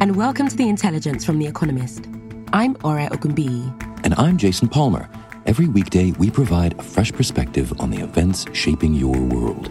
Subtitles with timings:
[0.00, 2.06] And welcome to The Intelligence from The Economist.
[2.52, 4.04] I'm Ore Ogunbiyi.
[4.04, 5.08] And I'm Jason Palmer.
[5.44, 9.64] Every weekday, we provide a fresh perspective on the events shaping your world.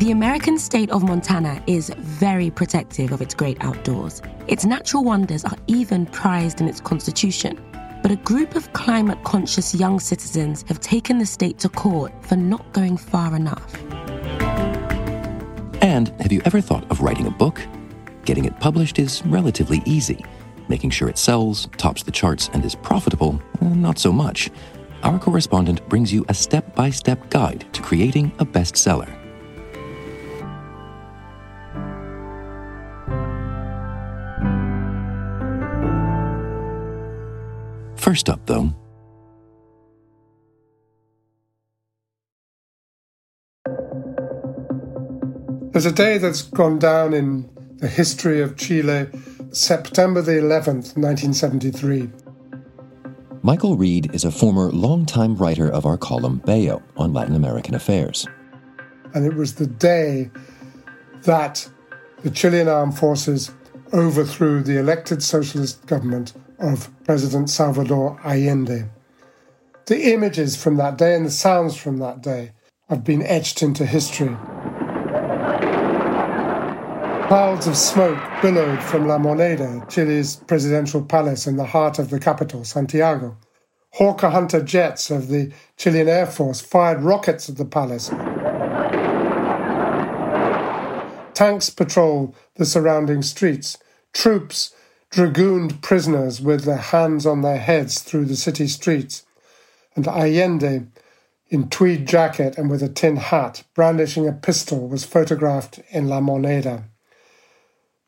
[0.00, 4.20] The American state of Montana is very protective of its great outdoors.
[4.48, 7.56] Its natural wonders are even prized in its constitution.
[8.02, 12.34] But a group of climate conscious young citizens have taken the state to court for
[12.34, 13.76] not going far enough.
[15.98, 17.60] And have you ever thought of writing a book?
[18.24, 20.24] Getting it published is relatively easy.
[20.68, 24.48] Making sure it sells, tops the charts, and is profitable, eh, not so much.
[25.02, 29.12] Our correspondent brings you a step by step guide to creating a bestseller.
[37.96, 38.72] First up, though,
[45.78, 49.06] There's a day that's gone down in the history of Chile,
[49.52, 52.10] September the 11th, 1973.
[53.42, 58.26] Michael Reid is a former longtime writer of our column Bello on Latin American affairs.
[59.14, 60.32] And it was the day
[61.22, 61.70] that
[62.24, 63.52] the Chilean armed forces
[63.92, 68.90] overthrew the elected socialist government of President Salvador Allende.
[69.86, 72.50] The images from that day and the sounds from that day
[72.88, 74.36] have been etched into history.
[77.28, 82.18] Clouds of smoke billowed from La Moneda, Chile's presidential palace in the heart of the
[82.18, 83.36] capital, Santiago.
[83.92, 88.08] Hawker Hunter jets of the Chilean Air Force fired rockets at the palace.
[91.34, 93.76] Tanks patrol the surrounding streets.
[94.14, 94.74] Troops
[95.10, 99.26] dragooned prisoners with their hands on their heads through the city streets.
[99.94, 100.86] And Allende,
[101.50, 106.20] in tweed jacket and with a tin hat, brandishing a pistol, was photographed in La
[106.20, 106.84] Moneda.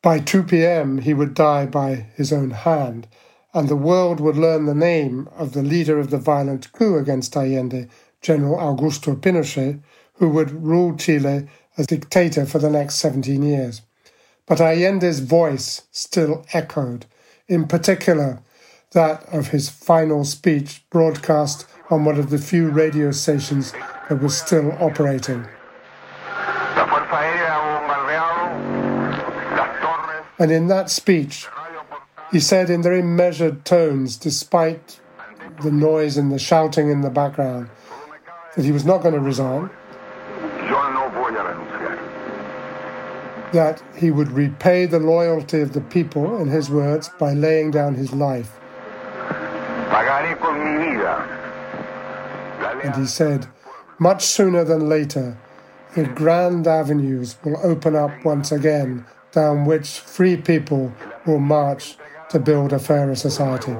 [0.02, 3.06] By 2 p.m., he would die by his own hand,
[3.52, 7.36] and the world would learn the name of the leader of the violent coup against
[7.36, 7.86] Allende,
[8.22, 9.80] General Augusto Pinochet,
[10.14, 13.82] who would rule Chile as dictator for the next 17 years.
[14.46, 17.04] But Allende's voice still echoed,
[17.46, 18.42] in particular
[18.92, 23.72] that of his final speech broadcast on one of the few radio stations
[24.08, 25.46] that was still operating.
[30.40, 31.46] And in that speech,
[32.32, 34.98] he said in very measured tones, despite
[35.62, 37.68] the noise and the shouting in the background,
[38.56, 39.68] that he was not going to resign,
[43.52, 47.94] that he would repay the loyalty of the people, in his words, by laying down
[47.94, 48.58] his life.
[52.82, 53.46] And he said,
[53.98, 55.36] much sooner than later,
[55.94, 60.92] the grand avenues will open up once again down which free people
[61.26, 61.96] will march
[62.30, 63.76] to build a fairer society.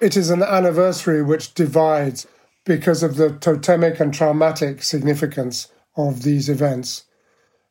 [0.00, 2.26] It is an anniversary which divides
[2.64, 7.04] because of the totemic and traumatic significance of these events.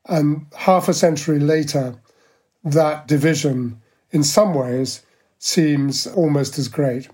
[0.07, 1.95] And half a century later,
[2.63, 3.81] that division,
[4.11, 5.03] in some ways,
[5.39, 7.09] seems almost as great.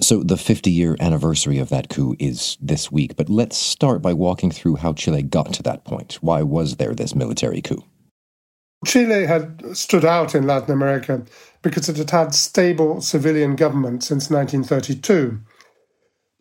[0.00, 4.12] So, the 50 year anniversary of that coup is this week, but let's start by
[4.12, 6.18] walking through how Chile got to that point.
[6.20, 7.82] Why was there this military coup?
[8.84, 11.24] Chile had stood out in Latin America
[11.62, 15.40] because it had had stable civilian government since 1932.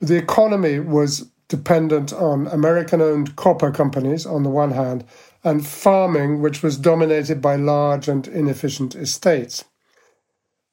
[0.02, 5.06] The economy was dependent on American owned copper companies on the one hand,
[5.44, 9.64] and farming, which was dominated by large and inefficient estates.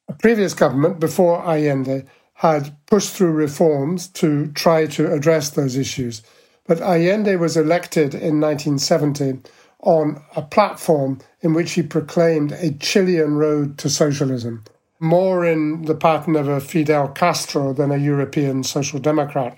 [0.09, 2.05] A previous government, before Allende,
[2.43, 6.21] had pushed through reforms to try to address those issues.
[6.67, 9.39] But Allende was elected in 1970
[9.79, 14.65] on a platform in which he proclaimed a Chilean road to socialism,
[14.99, 19.57] more in the pattern of a Fidel Castro than a European social democrat.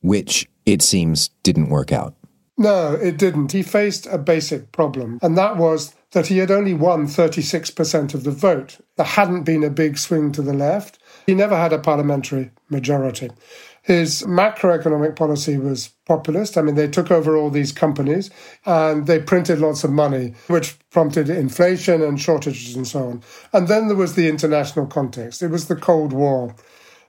[0.00, 2.14] Which, it seems, didn't work out.
[2.56, 3.52] No, it didn't.
[3.52, 8.24] He faced a basic problem, and that was that he had only won 36% of
[8.24, 8.78] the vote.
[8.96, 10.98] There hadn't been a big swing to the left.
[11.26, 13.30] He never had a parliamentary majority.
[13.82, 16.56] His macroeconomic policy was populist.
[16.56, 18.30] I mean, they took over all these companies
[18.64, 23.22] and they printed lots of money, which prompted inflation and shortages and so on.
[23.52, 25.42] And then there was the international context.
[25.42, 26.54] It was the Cold War.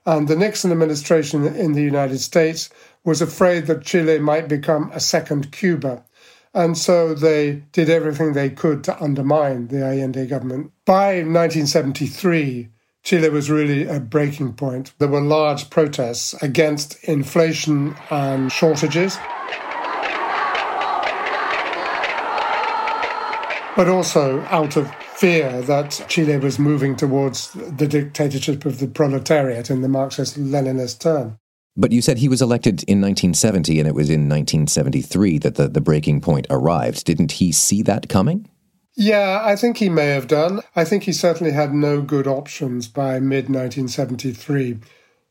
[0.04, 2.70] And the Nixon administration in the United States
[3.04, 6.04] was afraid that Chile might become a second Cuba.
[6.52, 10.72] And so they did everything they could to undermine the Allende government.
[10.84, 12.68] By 1973,
[13.06, 14.92] Chile was really a breaking point.
[14.98, 19.16] There were large protests against inflation and shortages.
[23.76, 29.70] But also out of fear that Chile was moving towards the dictatorship of the proletariat
[29.70, 31.38] in the Marxist Leninist term.
[31.76, 35.68] But you said he was elected in 1970 and it was in 1973 that the,
[35.68, 37.04] the breaking point arrived.
[37.04, 38.50] Didn't he see that coming?
[38.96, 40.62] Yeah, I think he may have done.
[40.74, 44.78] I think he certainly had no good options by mid 1973.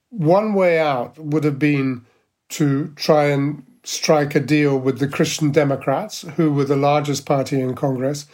[0.10, 2.06] One way out would have been
[2.50, 7.60] to try and strike a deal with the Christian Democrats, who were the largest party
[7.60, 8.28] in Congress,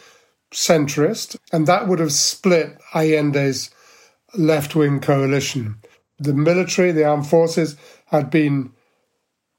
[0.52, 3.70] centrist, and that would have split Allende's
[4.34, 5.76] left wing coalition.
[6.18, 7.76] The military, the armed forces,
[8.06, 8.72] had been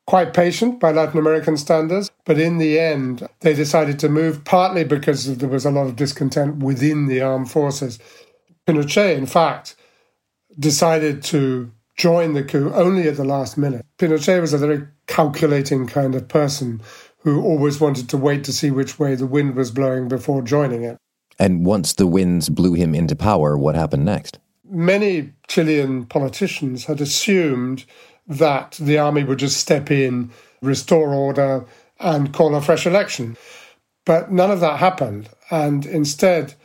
[0.05, 4.83] quite patient by Latin American standards, but in the end, they decided to move partly
[4.83, 7.99] because there was a lot of discontent within the armed forces.
[8.67, 9.75] Pinochet, in fact,
[10.59, 13.85] decided to join the coup only at the last minute.
[13.97, 16.81] Pinochet was a very calculating kind of person
[17.19, 20.83] who always wanted to wait to see which way the wind was blowing before joining
[20.83, 20.97] it.
[21.39, 24.39] And once the winds blew him into power, what happened next?
[24.69, 27.85] Many Chilean politicians had assumed
[28.27, 30.31] that the army would just step in,
[30.61, 31.65] restore order,
[31.99, 33.37] and call a fresh election.
[34.05, 35.29] But none of that happened.
[35.49, 36.55] And instead,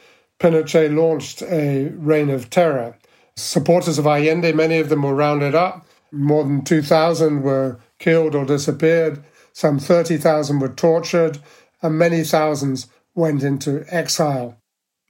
[0.40, 2.96] Pinochet launched a reign of terror.
[3.36, 5.86] Supporters of Allende, many of them were rounded up.
[6.10, 9.22] More than 2,000 were killed or disappeared.
[9.52, 11.38] Some 30,000 were tortured.
[11.82, 14.56] And many thousands went into exile.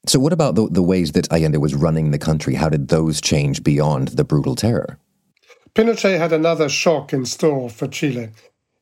[0.06, 2.54] So, what about the, the ways that Allende was running the country?
[2.54, 4.98] How did those change beyond the brutal terror?
[5.74, 8.30] Pinochet had another shock in store for Chile.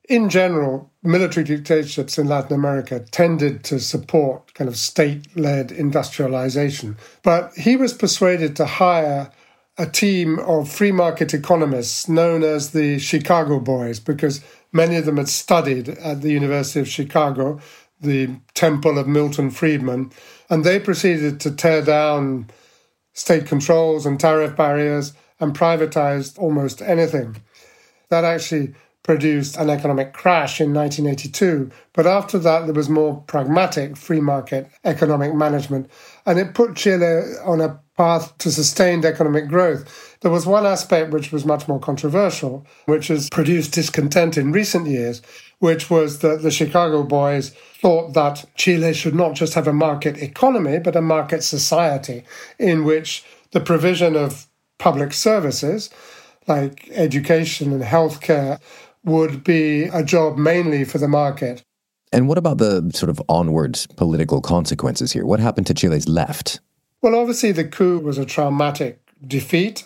[0.09, 6.97] In general, military dictatorships in Latin America tended to support kind of state led industrialization.
[7.23, 9.31] But he was persuaded to hire
[9.77, 15.17] a team of free market economists known as the Chicago Boys because many of them
[15.17, 17.59] had studied at the University of Chicago,
[17.99, 20.11] the temple of Milton Friedman,
[20.49, 22.49] and they proceeded to tear down
[23.13, 27.37] state controls and tariff barriers and privatized almost anything.
[28.09, 28.73] That actually
[29.07, 31.71] produced an economic crash in 1982.
[31.93, 35.89] But after that, there was more pragmatic free market economic management,
[36.25, 40.17] and it put Chile on a path to sustained economic growth.
[40.21, 44.87] There was one aspect which was much more controversial, which has produced discontent in recent
[44.87, 45.21] years,
[45.59, 47.51] which was that the Chicago boys
[47.81, 52.25] thought that Chile should not just have a market economy, but a market society
[52.59, 54.46] in which the provision of
[54.79, 55.89] public services
[56.47, 58.59] like education and healthcare
[59.03, 61.63] would be a job mainly for the market.
[62.11, 65.25] And what about the sort of onward political consequences here?
[65.25, 66.59] What happened to Chile's left?
[67.01, 69.85] Well, obviously, the coup was a traumatic defeat,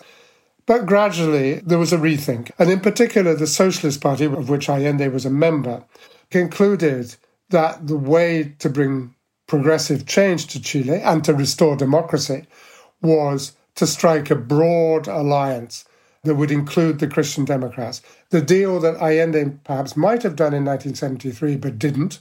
[0.66, 2.50] but gradually there was a rethink.
[2.58, 5.84] And in particular, the Socialist Party, of which Allende was a member,
[6.30, 7.14] concluded
[7.50, 9.14] that the way to bring
[9.46, 12.46] progressive change to Chile and to restore democracy
[13.02, 15.84] was to strike a broad alliance
[16.24, 18.00] that would include the Christian Democrats.
[18.30, 22.20] The deal that Allende perhaps might have done in 1973 but didn't.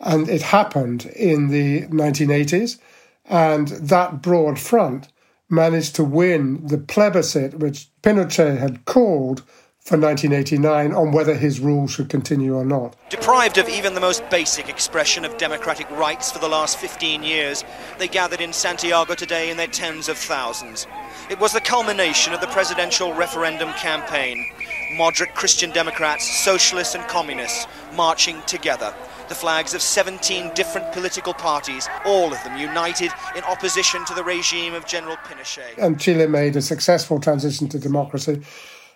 [0.00, 2.78] And it happened in the 1980s.
[3.26, 5.08] And that broad front
[5.50, 9.42] managed to win the plebiscite, which Pinochet had called
[9.84, 12.94] for 1989 on whether his rule should continue or not.
[13.10, 17.64] Deprived of even the most basic expression of democratic rights for the last 15 years,
[17.98, 20.86] they gathered in Santiago today in their tens of thousands.
[21.28, 24.48] It was the culmination of the presidential referendum campaign.
[24.96, 28.94] Moderate Christian Democrats, socialists, and communists marching together.
[29.28, 34.22] The flags of 17 different political parties, all of them united in opposition to the
[34.22, 35.76] regime of General Pinochet.
[35.78, 38.42] And Chile made a successful transition to democracy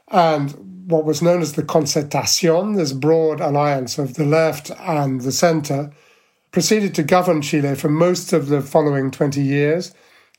[0.09, 0.53] and
[0.91, 5.93] what was known as the Concertacion, this broad alliance of the left and the center,
[6.53, 9.93] proceeded to govern Chile for most of the following 20 years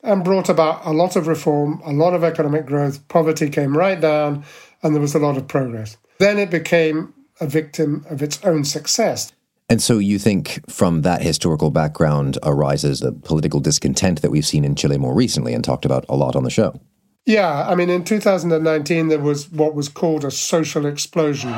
[0.03, 4.00] and brought about a lot of reform, a lot of economic growth, poverty came right
[4.00, 4.43] down,
[4.81, 5.97] and there was a lot of progress.
[6.19, 9.33] Then it became a victim of its own success.
[9.69, 14.63] And so you think from that historical background arises the political discontent that we've seen
[14.63, 16.79] in Chile more recently and talked about a lot on the show?
[17.27, 21.53] Yeah, I mean, in 2019, there was what was called a social explosion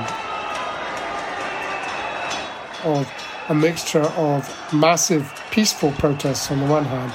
[2.84, 3.08] of
[3.50, 7.14] a mixture of massive peaceful protests on the one hand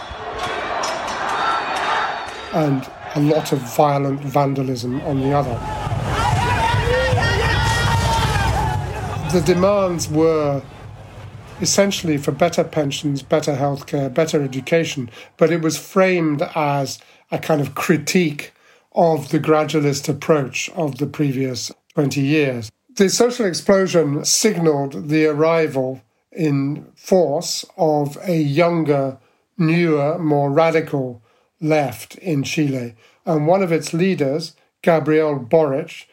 [2.54, 5.58] and a lot of violent vandalism on the other.
[9.36, 10.62] The demands were
[11.60, 17.00] essentially for better pensions, better healthcare, better education, but it was framed as
[17.34, 18.52] a kind of critique
[18.94, 22.70] of the gradualist approach of the previous 20 years.
[22.94, 26.00] The social explosion signaled the arrival
[26.30, 29.18] in force of a younger,
[29.58, 31.22] newer, more radical
[31.60, 32.94] left in Chile.
[33.26, 36.08] And one of its leaders, Gabriel Boric,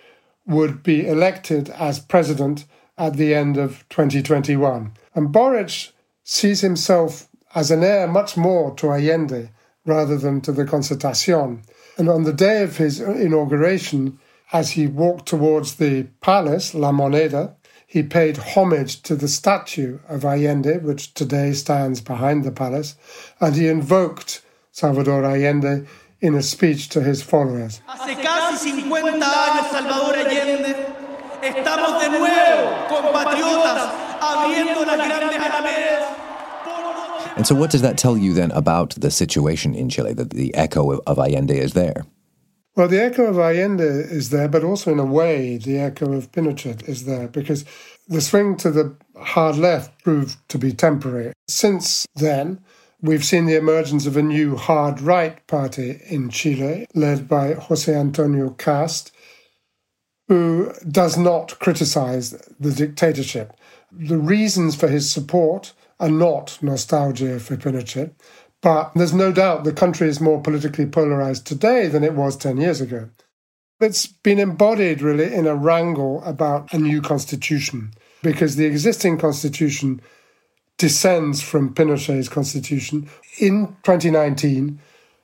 [0.48, 2.66] would be elected as president
[2.98, 4.94] at the end of 2021.
[5.14, 5.92] And Boric
[6.24, 9.50] sees himself as an heir much more to Allende
[9.86, 11.64] rather than to the Concertacion.
[11.98, 14.20] And on the day of his inauguration,
[14.54, 17.56] as he walked towards the palace, La Moneda,
[17.88, 22.96] he paid homage to the statue of Allende, which today stands behind the palace,
[23.40, 25.86] and he invoked Salvador Allende
[26.22, 27.82] in a speech to his followers.
[27.88, 30.76] Hace casi 50 años, Salvador Allende,
[31.42, 36.21] estamos de nuevo, compatriotas, abriendo las grandes alamedas.
[37.36, 40.54] And so, what does that tell you then about the situation in Chile, that the
[40.56, 42.06] echo of, of Allende is there?
[42.76, 46.32] Well, the echo of Allende is there, but also in a way, the echo of
[46.32, 47.66] Pinochet is there because
[48.08, 51.34] the swing to the hard left proved to be temporary.
[51.48, 52.62] Since then,
[53.02, 57.94] we've seen the emergence of a new hard right party in Chile, led by Jose
[57.94, 59.12] Antonio Kast,
[60.28, 63.54] who does not criticize the dictatorship.
[63.92, 68.12] The reasons for his support are not nostalgia for Pinochet,
[68.62, 72.58] but there's no doubt the country is more politically polarized today than it was 10
[72.58, 73.10] years ago.
[73.80, 77.94] It's been embodied really in a wrangle about a new constitution
[78.24, 80.02] because the existing constitution
[80.78, 83.08] descends from Pinochet's constitution.
[83.40, 84.80] In 2019,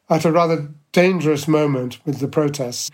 [0.09, 2.91] at a rather dangerous moment with the protests,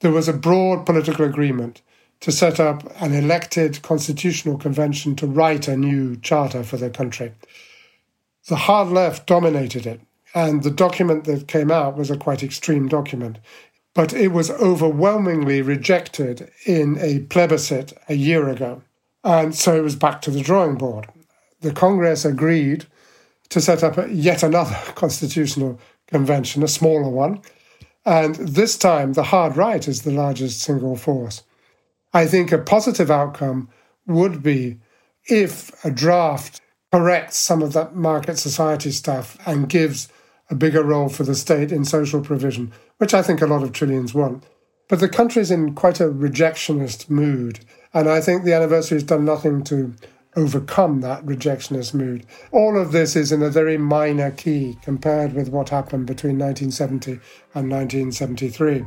[0.00, 1.82] there was a broad political agreement
[2.20, 7.32] to set up an elected constitutional convention to write a new charter for the country.
[8.48, 10.00] The hard left dominated it,
[10.34, 13.38] and the document that came out was a quite extreme document.
[13.94, 18.82] But it was overwhelmingly rejected in a plebiscite a year ago.
[19.24, 21.08] And so it was back to the drawing board.
[21.60, 22.86] The Congress agreed
[23.48, 27.40] to set up yet another constitutional convention, a smaller one.
[28.04, 31.42] And this time, the hard right is the largest single force.
[32.12, 33.68] I think a positive outcome
[34.06, 34.78] would be
[35.28, 36.60] if a draft
[36.92, 40.08] corrects some of that market society stuff and gives
[40.48, 43.72] a bigger role for the state in social provision, which I think a lot of
[43.72, 44.44] Chileans want.
[44.88, 47.60] But the country's in quite a rejectionist mood,
[47.92, 49.94] and I think the anniversary has done nothing to
[50.36, 52.24] overcome that rejectionist mood.
[52.52, 57.12] All of this is in a very minor key compared with what happened between 1970
[57.54, 58.84] and 1973.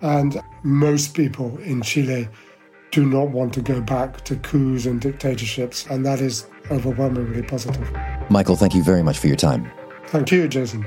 [0.00, 2.28] And most people in Chile
[2.92, 7.90] do not want to go back to coups and dictatorships, and that is overwhelmingly positive.
[8.30, 9.70] Michael, thank you very much for your time.
[10.08, 10.86] Thank you, Jason.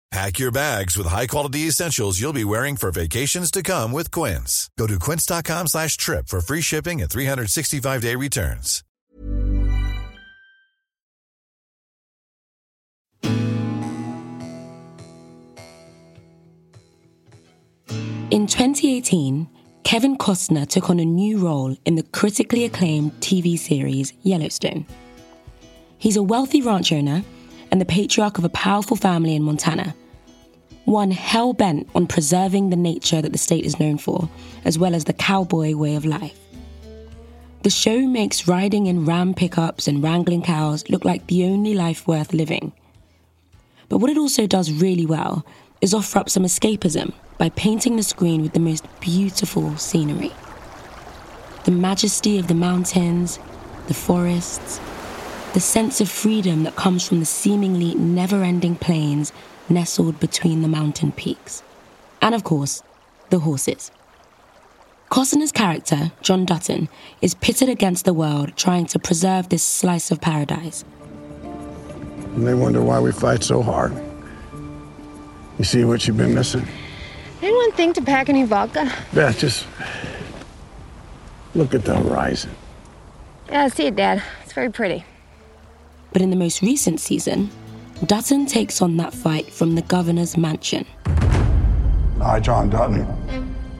[0.11, 4.69] Pack your bags with high-quality essentials you'll be wearing for vacations to come with Quince.
[4.77, 8.83] Go to quince.com slash trip for free shipping and 365-day returns.
[18.31, 19.47] In 2018,
[19.83, 24.85] Kevin Costner took on a new role in the critically acclaimed TV series Yellowstone.
[25.97, 27.23] He's a wealthy ranch owner
[27.71, 29.95] and the patriarch of a powerful family in Montana,
[30.85, 34.29] one hell bent on preserving the nature that the state is known for,
[34.65, 36.37] as well as the cowboy way of life.
[37.63, 42.07] The show makes riding in ram pickups and wrangling cows look like the only life
[42.07, 42.71] worth living.
[43.87, 45.45] But what it also does really well
[45.81, 50.31] is offer up some escapism by painting the screen with the most beautiful scenery.
[51.63, 53.39] the majesty of the mountains,
[53.87, 54.79] the forests,
[55.53, 59.31] the sense of freedom that comes from the seemingly never ending plains
[59.71, 61.63] nestled between the mountain peaks.
[62.21, 62.83] And of course,
[63.29, 63.91] the horses.
[65.09, 66.87] Costner's character, John Dutton,
[67.21, 70.85] is pitted against the world trying to preserve this slice of paradise.
[71.43, 73.93] And they wonder why we fight so hard.
[75.57, 76.65] You see what you've been missing?
[77.41, 78.91] Anyone think to pack any vodka?
[79.13, 79.67] Beth, just
[81.55, 82.51] look at the horizon.
[83.49, 84.23] Yeah, I see it, Dad.
[84.43, 85.03] It's very pretty.
[86.13, 87.51] But in the most recent season,
[88.05, 90.87] Dutton takes on that fight from the governor's mansion.
[92.19, 93.05] I, John Dutton,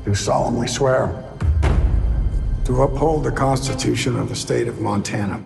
[0.06, 1.08] do solemnly swear
[2.66, 5.44] to uphold the Constitution of the state of Montana.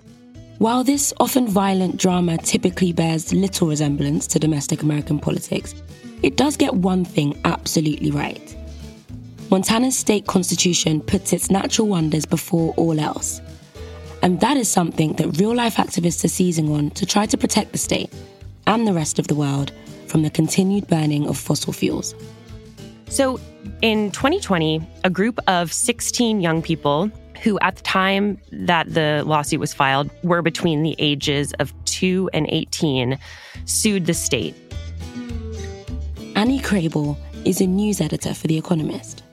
[0.57, 5.73] While this often violent drama typically bears little resemblance to domestic American politics,
[6.21, 8.57] it does get one thing absolutely right.
[9.49, 13.39] Montana's state constitution puts its natural wonders before all else.
[14.21, 17.71] And that is something that real life activists are seizing on to try to protect
[17.71, 18.11] the state
[18.67, 19.71] and the rest of the world
[20.07, 22.15] from the continued burning of fossil fuels.
[23.07, 23.39] So,
[23.81, 27.11] in 2020, a group of 16 young people
[27.43, 32.29] who, at the time that the lawsuit was filed, were between the ages of 2
[32.33, 33.19] and 18,
[33.65, 34.55] sued the state.
[36.35, 39.23] Annie Krehbiel is a news editor for The Economist.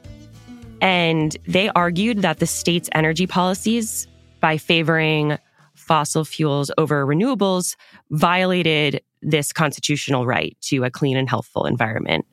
[0.81, 4.07] And they argued that the state's energy policies
[4.41, 5.39] by favoring
[5.75, 7.77] fossil fuels over renewables
[8.11, 12.27] violated this constitutional right to a clean and healthful environment.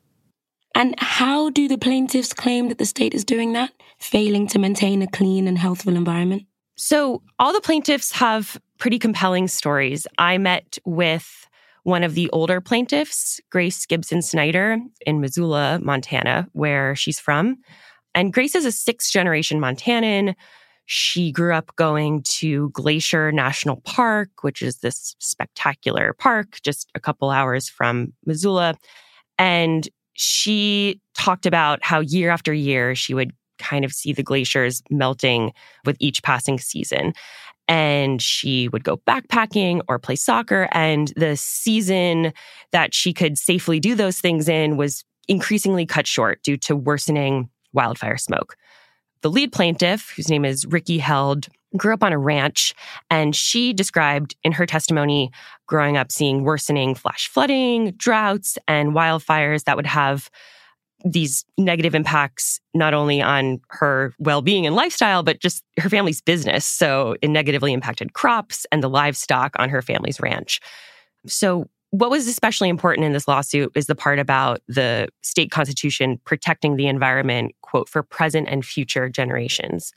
[0.74, 5.02] And how do the plaintiffs claim that the state is doing that, failing to maintain
[5.02, 6.44] a clean and healthful environment?
[6.76, 10.06] So, all the plaintiffs have pretty compelling stories.
[10.16, 11.48] I met with
[11.82, 17.58] one of the older plaintiffs, Grace Gibson Snyder, in Missoula, Montana, where she's from.
[18.14, 20.34] And Grace is a sixth generation Montanan
[20.92, 27.00] she grew up going to Glacier National Park, which is this spectacular park just a
[27.00, 28.74] couple hours from Missoula.
[29.38, 34.82] And she talked about how year after year she would kind of see the glaciers
[34.90, 35.52] melting
[35.84, 37.12] with each passing season.
[37.68, 40.68] And she would go backpacking or play soccer.
[40.72, 42.32] And the season
[42.72, 47.48] that she could safely do those things in was increasingly cut short due to worsening
[47.72, 48.56] wildfire smoke.
[49.22, 52.74] The lead plaintiff, whose name is Rikki Held, grew up on a ranch,
[53.10, 55.30] and she described in her testimony
[55.66, 60.30] growing up seeing worsening flash flooding, droughts, and wildfires that would have
[61.04, 66.66] these negative impacts not only on her well-being and lifestyle but just her family's business.
[66.66, 70.60] So it negatively impacted crops and the livestock on her family's ranch.
[71.26, 76.20] So what was especially important in this lawsuit is the part about the state constitution
[76.24, 79.92] protecting the environment, quote, for present and future generations.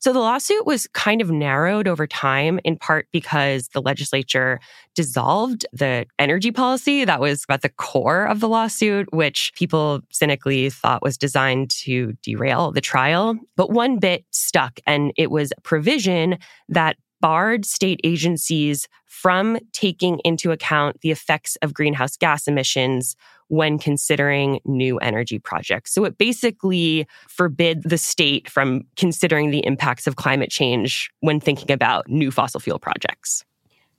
[0.00, 4.60] So the lawsuit was kind of narrowed over time, in part because the legislature
[4.94, 10.70] dissolved the energy policy that was at the core of the lawsuit, which people cynically
[10.70, 13.36] thought was designed to derail the trial.
[13.56, 20.20] But one bit stuck, and it was a provision that barred state agencies from taking
[20.24, 23.16] into account the effects of greenhouse gas emissions
[23.48, 25.92] when considering new energy projects.
[25.92, 31.72] So it basically forbid the state from considering the impacts of climate change when thinking
[31.72, 33.44] about new fossil fuel projects.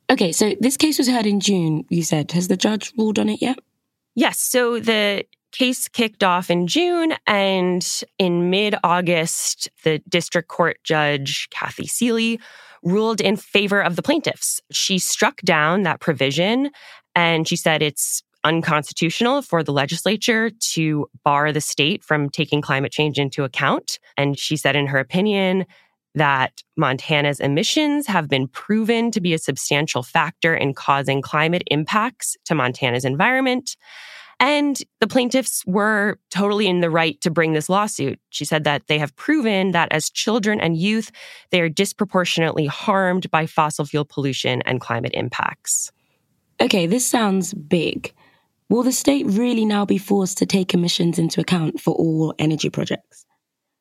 [0.10, 2.32] Okay, so this case was heard in June, you said.
[2.32, 3.60] Has the judge ruled on it yet?
[4.16, 4.40] Yes.
[4.40, 11.48] So the case kicked off in June, and in mid August, the district court judge,
[11.52, 12.40] Kathy Seeley,
[12.84, 14.62] ruled in favor of the plaintiffs.
[14.72, 16.72] She struck down that provision
[17.16, 22.92] and she said it's unconstitutional for the legislature to bar the state from taking climate
[22.92, 24.00] change into account.
[24.18, 25.66] And she said, in her opinion,
[26.16, 32.36] that Montana's emissions have been proven to be a substantial factor in causing climate impacts
[32.46, 33.76] to Montana's environment.
[34.40, 38.20] And the plaintiffs were totally in the right to bring this lawsuit.
[38.30, 41.12] She said that they have proven that as children and youth,
[41.52, 45.92] they are disproportionately harmed by fossil fuel pollution and climate impacts.
[46.62, 48.14] Okay, this sounds big.
[48.70, 52.70] Will the state really now be forced to take emissions into account for all energy
[52.70, 53.26] projects?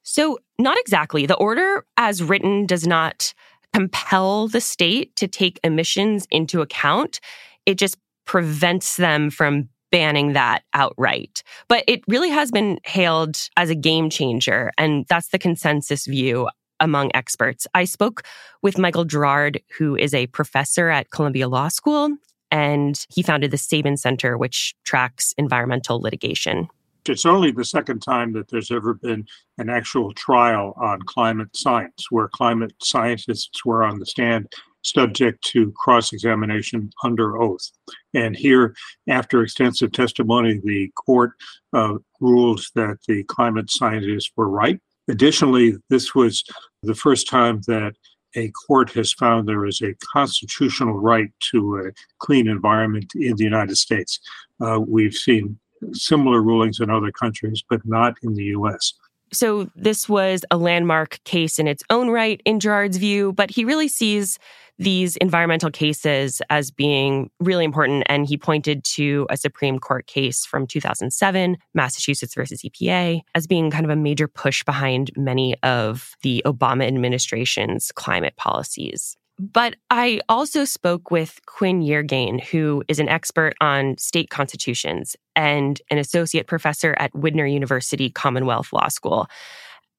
[0.03, 1.27] So, not exactly.
[1.27, 3.35] The order as written does not
[3.75, 7.21] compel the state to take emissions into account.
[7.67, 11.43] It just prevents them from banning that outright.
[11.69, 14.73] But it really has been hailed as a game changer.
[14.79, 16.49] And that's the consensus view
[16.81, 17.67] among experts.
[17.75, 18.23] I spoke
[18.63, 22.17] with Michael Gerrard, who is a professor at Columbia Law School,
[22.51, 26.69] and he founded the Sabin Center, which tracks environmental litigation.
[27.07, 32.11] It's only the second time that there's ever been an actual trial on climate science,
[32.11, 34.53] where climate scientists were on the stand
[34.91, 37.71] subject to cross examination under oath.
[38.15, 38.75] And here,
[39.09, 41.33] after extensive testimony, the court
[41.73, 44.81] uh, ruled that the climate scientists were right.
[45.09, 46.45] Additionally, this was
[46.83, 47.95] the first time that
[48.37, 53.45] a court has found there is a constitutional right to a clean environment in the
[53.45, 54.21] United States.
[54.61, 55.59] Uh, we've seen
[55.93, 58.93] similar rulings in other countries, but not in the US.
[59.33, 63.65] So, this was a landmark case in its own right, in Gerrard's view, but he
[63.65, 64.39] really sees
[64.79, 68.05] these environmental cases as being really important.
[68.07, 73.71] And he pointed to a Supreme Court case from 2007, Massachusetts versus EPA, as being
[73.71, 79.18] kind of a major push behind many of the Obama administration's climate policies.
[79.39, 85.81] But I also spoke with Quinn Yeargain, who is an expert on state constitutions and
[85.91, 89.29] an associate professor at Widener University Commonwealth Law School.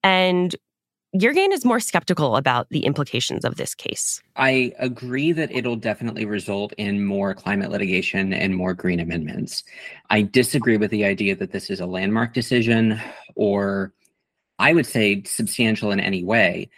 [0.04, 0.56] And
[1.16, 4.22] Yeargain is more skeptical about the implications of this case.
[4.36, 9.64] I agree that it'll definitely result in more climate litigation and more green amendments.
[10.12, 13.02] I disagree with the idea that this is a landmark decision
[13.36, 13.92] or
[14.60, 16.70] I would say substantial in any way.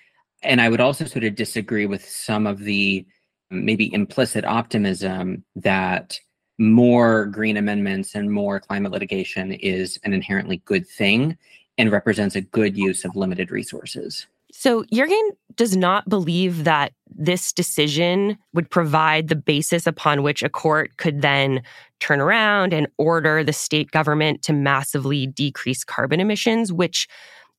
[0.44, 3.06] And I would also sort of disagree with some of the
[3.52, 6.20] um, maybe implicit optimism that
[6.58, 11.38] more green amendments and more climate litigation is an inherently good thing
[11.78, 14.28] and represents a good use of limited resources.
[14.54, 20.50] So, Yeargain does not believe that this decision would provide the basis upon which a
[20.50, 21.64] court could then
[22.02, 27.08] turn around and order the state government to massively decrease carbon emissions, which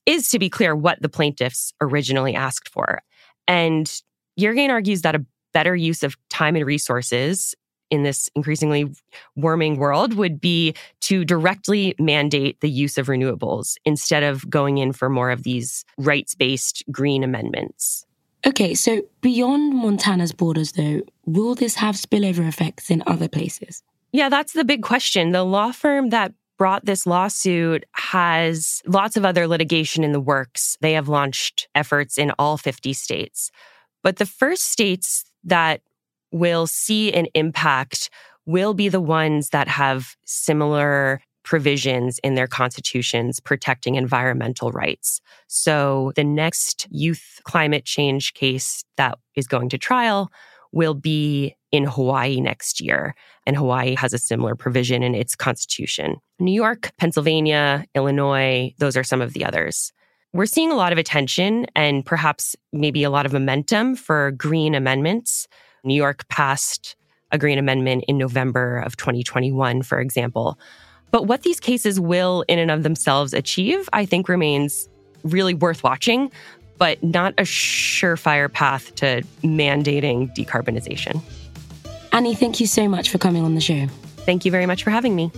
[0.07, 3.03] is, to be clear, what the plaintiffs originally asked for.
[3.47, 3.91] And
[4.38, 7.55] Yeargain argues that a better use of time and resources
[7.91, 8.91] in this increasingly
[9.37, 14.93] warming world would be to directly mandate the use of renewables instead of going in
[14.93, 18.07] for more of these rights based green amendments.
[18.47, 23.83] Okay, so beyond Montana's borders, though, will this have spillover effects in other places?
[24.11, 25.33] Yeah, that's the big question.
[25.33, 30.77] The law firm that brought this lawsuit has lots of other litigation in the works.
[30.81, 33.51] They have launched efforts in all 50 states.
[34.03, 35.81] But the first states that
[36.31, 38.11] will see an impact
[38.47, 45.21] will be the ones that have similar provisions in their constitutions protecting environmental rights.
[45.49, 50.31] So the next youth climate change case that is going to trial
[50.73, 53.15] will be in Hawaii next year.
[53.47, 56.17] And Hawaii has a similar provision in its constitution.
[56.39, 59.93] New York, Pennsylvania, Illinois, those are some of the others.
[60.33, 64.75] We're seeing a lot of attention and perhaps maybe a lot of momentum for green
[64.75, 65.49] amendments
[65.85, 66.97] New York passed
[67.31, 70.59] a green amendment in November of 2021, for example.
[71.11, 74.89] But what these cases will, in and of themselves, achieve, I think remains
[75.25, 76.31] really worth watching,
[76.79, 81.21] but not a surefire path to mandating decarbonization.
[82.12, 83.87] Annie, thank you so much for coming on the show.
[84.27, 85.33] Thank you very much for having me.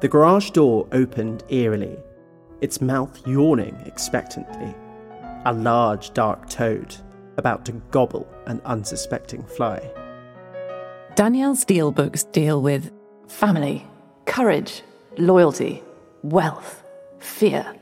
[0.00, 1.96] The garage door opened eerily,
[2.60, 4.74] its mouth yawning expectantly.
[5.44, 6.96] A large dark toad
[7.36, 9.88] about to gobble an unsuspecting fly.
[11.14, 12.90] Danielle Steel books deal with
[13.28, 13.86] family,
[14.26, 14.82] courage,
[15.18, 15.84] loyalty,
[16.22, 16.84] wealth,
[17.18, 17.74] fear,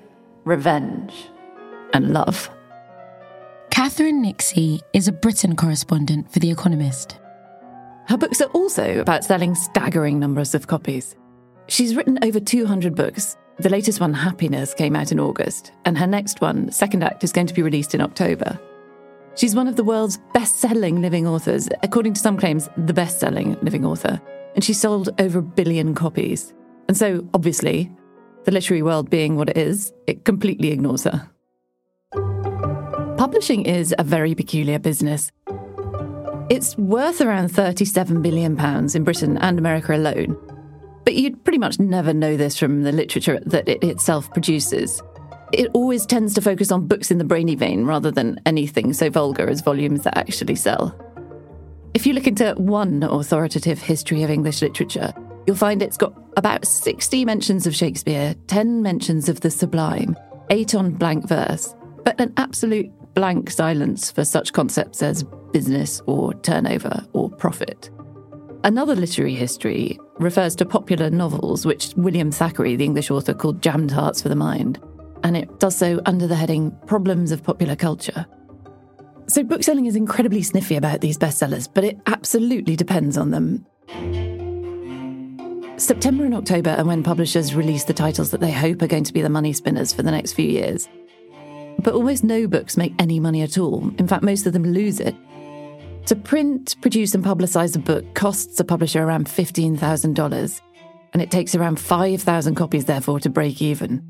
[0.45, 1.29] revenge,
[1.93, 2.51] and love.
[3.71, 7.19] Catherine Nixey is a Britain correspondent for The Economist.
[8.09, 11.15] Her books are also about selling staggering numbers of copies.
[11.69, 13.37] She's written over 200 books.
[13.59, 17.33] The latest one, Happiness, came out in August, and her next one, Second Act, is
[17.33, 18.59] going to be released in October.
[19.37, 23.21] She's one of the world's best selling living authors, according to some claims, the best
[23.21, 24.21] selling living author,
[24.55, 26.53] and she sold over a billion copies.
[26.89, 27.93] And so, obviously,
[28.45, 31.29] the literary world being what it is, it completely ignores her.
[33.17, 35.31] Publishing is a very peculiar business.
[36.49, 38.59] It's worth around £37 billion
[38.95, 40.37] in Britain and America alone,
[41.05, 45.03] but you'd pretty much never know this from the literature that it itself produces.
[45.53, 49.11] It always tends to focus on books in the brainy vein rather than anything so
[49.11, 50.99] vulgar as volumes that actually sell.
[51.93, 55.13] If you look into one authoritative history of English literature,
[55.47, 60.17] you'll find it's got about 60 mentions of Shakespeare, 10 mentions of the sublime,
[60.49, 65.23] 8 on blank verse, but an absolute blank silence for such concepts as
[65.53, 67.91] business or turnover or profit.
[68.65, 73.87] Another literary history refers to popular novels, which William Thackeray, the English author, called Jam
[73.87, 74.81] Tarts for the Mind,
[75.23, 78.25] and it does so under the heading Problems of Popular Culture.
[79.27, 84.40] So, book selling is incredibly sniffy about these bestsellers, but it absolutely depends on them.
[85.81, 89.15] September and October are when publishers release the titles that they hope are going to
[89.15, 90.91] be the money spinners for the next few years.
[91.79, 93.91] But almost no books make any money at all.
[93.97, 95.17] In fact, most of them lose it.
[96.05, 100.61] To print, produce, and publicise a book costs a publisher around $15,000,
[101.15, 104.07] and it takes around 5,000 copies, therefore, to break even.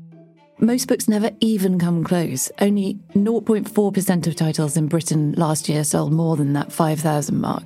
[0.59, 2.51] Most books never even come close.
[2.59, 7.63] Only 0.4% of titles in Britain last year sold more than that 5,000 mark.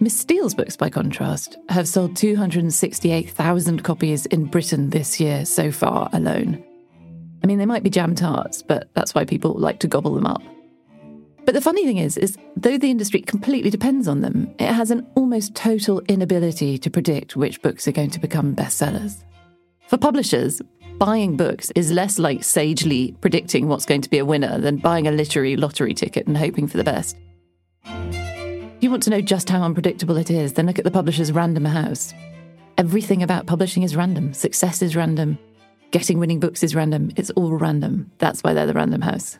[0.00, 6.10] Miss Steel's books, by contrast, have sold 268,000 copies in Britain this year so far
[6.12, 6.62] alone.
[7.42, 10.26] I mean, they might be jam tarts, but that's why people like to gobble them
[10.26, 10.42] up.
[11.44, 14.90] But the funny thing is, is though the industry completely depends on them, it has
[14.90, 19.22] an almost total inability to predict which books are going to become bestsellers.
[19.88, 20.62] For publishers,
[20.98, 25.06] buying books is less like sagely predicting what's going to be a winner than buying
[25.06, 27.16] a literary lottery ticket and hoping for the best.
[28.84, 31.32] If you want to know just how unpredictable it is, then look at the publisher's
[31.32, 32.12] random house.
[32.76, 34.34] Everything about publishing is random.
[34.34, 35.38] Success is random.
[35.90, 37.10] Getting winning books is random.
[37.16, 38.12] It's all random.
[38.18, 39.38] That's why they're the random house.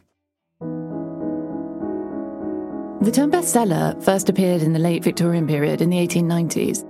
[3.03, 6.83] The term bestseller first appeared in the late Victorian period in the 1890s,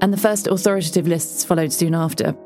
[0.00, 2.36] and the first authoritative lists followed soon after.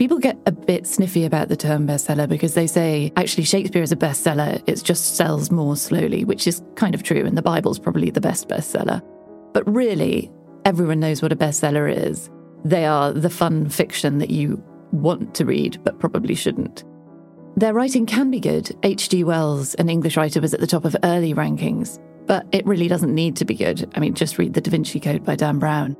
[0.00, 3.92] People get a bit sniffy about the term bestseller because they say, actually, Shakespeare is
[3.92, 7.78] a bestseller, it just sells more slowly, which is kind of true, and the Bible's
[7.78, 9.02] probably the best bestseller.
[9.52, 10.32] But really,
[10.64, 12.30] everyone knows what a bestseller is.
[12.64, 16.82] They are the fun fiction that you want to read, but probably shouldn't.
[17.56, 18.74] Their writing can be good.
[18.82, 19.24] H.G.
[19.24, 23.14] Wells, an English writer, was at the top of early rankings, but it really doesn't
[23.14, 23.92] need to be good.
[23.94, 25.94] I mean, just read The Da Vinci Code by Dan Brown.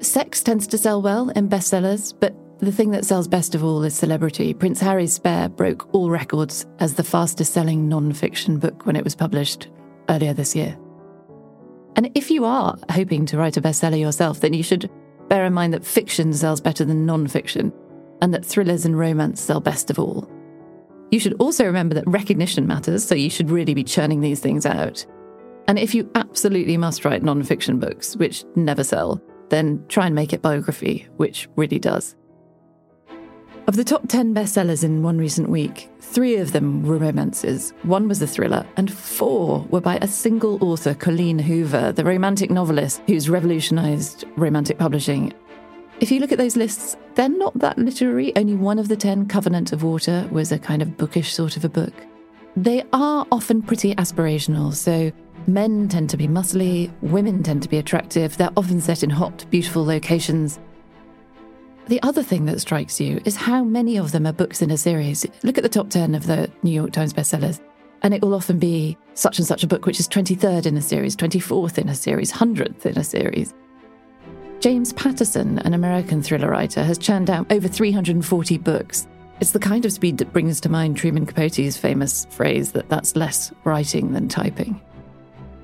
[0.00, 3.82] Sex tends to sell well in bestsellers, but the thing that sells best of all
[3.82, 4.54] is celebrity.
[4.54, 9.02] Prince Harry's Spare broke all records as the fastest selling non fiction book when it
[9.02, 9.68] was published
[10.08, 10.78] earlier this year.
[11.96, 14.88] And if you are hoping to write a bestseller yourself, then you should
[15.28, 17.72] bear in mind that fiction sells better than non fiction,
[18.20, 20.30] and that thrillers and romance sell best of all.
[21.10, 24.66] You should also remember that recognition matters, so you should really be churning these things
[24.66, 25.04] out.
[25.66, 30.14] And if you absolutely must write non fiction books, which never sell, then try and
[30.14, 32.14] make it biography, which really does.
[33.68, 38.08] Of the top 10 bestsellers in one recent week, three of them were romances, one
[38.08, 43.02] was a thriller, and four were by a single author, Colleen Hoover, the romantic novelist
[43.06, 45.32] who's revolutionised romantic publishing.
[46.00, 48.34] If you look at those lists, they're not that literary.
[48.34, 51.64] Only one of the 10, Covenant of Water, was a kind of bookish sort of
[51.64, 51.94] a book.
[52.56, 55.12] They are often pretty aspirational, so
[55.46, 59.46] men tend to be muscly, women tend to be attractive, they're often set in hot,
[59.50, 60.58] beautiful locations.
[61.88, 64.76] The other thing that strikes you is how many of them are books in a
[64.76, 65.26] series.
[65.42, 67.60] Look at the top 10 of the New York Times bestsellers,
[68.02, 70.82] and it will often be such and such a book, which is 23rd in a
[70.82, 73.52] series, 24th in a series, 100th in a series.
[74.60, 79.08] James Patterson, an American thriller writer, has churned out over 340 books.
[79.40, 83.16] It's the kind of speed that brings to mind Truman Capote's famous phrase that that's
[83.16, 84.80] less writing than typing.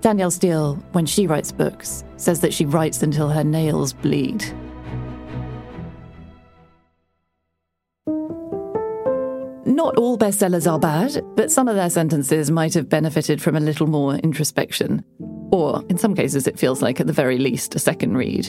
[0.01, 4.45] Danielle Steel, when she writes books, says that she writes until her nails bleed.
[9.79, 13.61] Not all bestsellers are bad, but some of their sentences might have benefited from a
[13.61, 15.05] little more introspection.
[15.53, 18.49] Or, in some cases, it feels like at the very least a second read.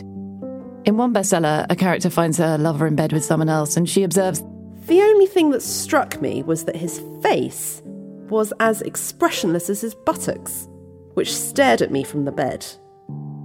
[0.85, 4.01] In one bestseller, a character finds her lover in bed with someone else, and she
[4.01, 4.41] observes
[4.87, 9.93] The only thing that struck me was that his face was as expressionless as his
[9.93, 10.67] buttocks,
[11.13, 12.65] which stared at me from the bed.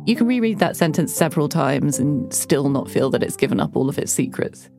[0.06, 3.76] You can reread that sentence several times and still not feel that it's given up
[3.76, 4.70] all of its secrets.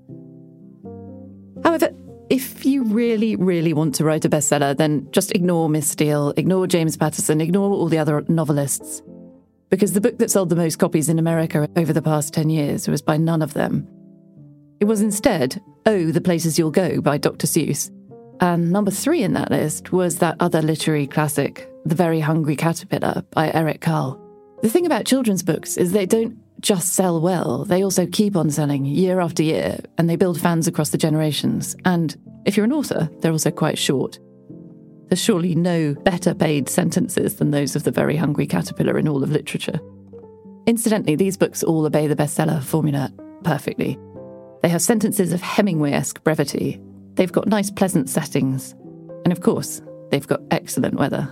[1.64, 1.92] However,
[2.30, 6.68] if you really, really want to write a bestseller, then just ignore Miss Steel, ignore
[6.68, 9.02] James Patterson, ignore all the other novelists.
[9.70, 12.88] Because the book that sold the most copies in America over the past 10 years
[12.88, 13.88] was by none of them.
[14.80, 17.46] It was instead Oh, the Places You'll Go by Dr.
[17.46, 17.92] Seuss.
[18.40, 23.24] And number three in that list was that other literary classic, The Very Hungry Caterpillar
[23.32, 24.20] by Eric Carle.
[24.62, 28.50] The thing about children's books is they don't just sell well, they also keep on
[28.50, 31.76] selling year after year, and they build fans across the generations.
[31.86, 32.16] And
[32.46, 34.20] if you're an author, they're also quite short.
[35.08, 39.24] There's surely no better paid sentences than those of the very hungry caterpillar in all
[39.24, 39.80] of literature.
[40.66, 43.14] Incidentally, these books all obey the bestseller formula
[43.44, 44.00] perfectly.
[44.64, 46.82] They have sentences of Hemingway esque brevity,
[47.14, 48.74] they've got nice, pleasant settings,
[49.24, 51.32] and of course, they've got excellent weather.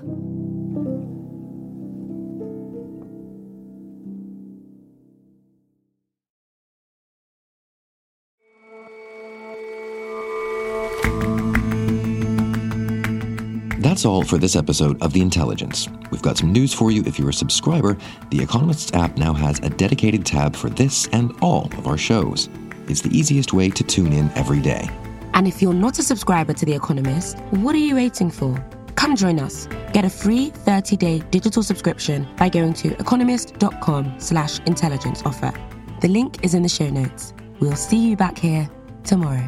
[13.94, 15.88] That's all for this episode of The Intelligence.
[16.10, 17.96] We've got some news for you if you're a subscriber.
[18.32, 22.50] The Economist's app now has a dedicated tab for this and all of our shows.
[22.88, 24.90] It's the easiest way to tune in every day.
[25.36, 28.58] And if you're not a subscriber to The Economist, what are you waiting for?
[28.96, 29.68] Come join us.
[29.92, 35.54] Get a free 30-day digital subscription by going to economist.com slash intelligence offer.
[36.02, 37.36] The link is in the show notes.
[37.60, 38.68] We'll see you back here
[39.04, 39.48] tomorrow.